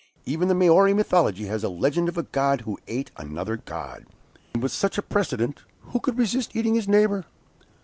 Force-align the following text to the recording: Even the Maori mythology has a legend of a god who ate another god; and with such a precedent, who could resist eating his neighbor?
Even 0.25 0.47
the 0.47 0.55
Maori 0.55 0.95
mythology 0.95 1.45
has 1.45 1.63
a 1.63 1.69
legend 1.69 2.09
of 2.09 2.17
a 2.17 2.23
god 2.23 2.61
who 2.61 2.79
ate 2.87 3.11
another 3.17 3.55
god; 3.57 4.07
and 4.51 4.63
with 4.63 4.71
such 4.71 4.97
a 4.97 5.01
precedent, 5.03 5.61
who 5.81 5.99
could 5.99 6.17
resist 6.17 6.55
eating 6.55 6.73
his 6.73 6.87
neighbor? 6.87 7.25